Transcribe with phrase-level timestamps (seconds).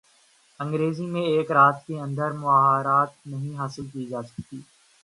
[0.59, 4.61] انگریزی میں ایک رات کے اندر مہارت نہیں حاصل کی جا سکتی